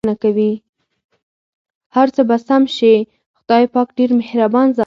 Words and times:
هرڅه 1.95 2.21
به 2.27 2.37
سم 2.47 2.63
شې٬ 2.75 2.93
خدای 3.37 3.63
پاک 3.73 3.87
ډېر 3.97 4.09
مهربان 4.19 4.67
ذات 4.69 4.75
دی. 4.77 4.79